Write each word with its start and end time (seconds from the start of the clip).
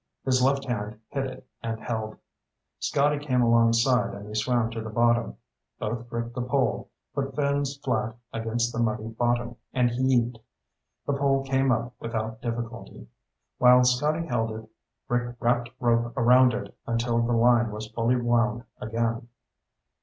His 0.25 0.41
left 0.41 0.65
hand 0.65 0.99
hit 1.09 1.27
it 1.27 1.47
and 1.61 1.79
held. 1.79 2.17
Scotty 2.79 3.23
came 3.23 3.43
alongside 3.43 4.15
and 4.15 4.27
they 4.27 4.33
swam 4.33 4.71
to 4.71 4.81
the 4.81 4.89
bottom. 4.89 5.37
Both 5.77 6.09
gripped 6.09 6.33
the 6.33 6.41
pole, 6.41 6.89
put 7.13 7.35
fins 7.35 7.77
flat 7.77 8.15
against 8.33 8.73
the 8.73 8.79
muddy 8.79 9.09
bottom, 9.09 9.57
and 9.73 9.91
heaved. 9.91 10.39
The 11.05 11.13
pole 11.13 11.43
came 11.43 11.71
up 11.71 11.93
without 11.99 12.41
difficulty. 12.41 13.09
While 13.59 13.83
Scotty 13.83 14.25
held 14.25 14.49
it, 14.51 14.67
Rick 15.07 15.35
wrapped 15.39 15.69
rope 15.79 16.17
around 16.17 16.55
it 16.55 16.75
until 16.87 17.19
the 17.21 17.33
line 17.33 17.69
was 17.69 17.87
fully 17.91 18.15
wound 18.15 18.63
again. 18.79 19.27